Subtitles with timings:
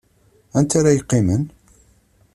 [0.57, 1.43] Anta ara yeqqimen?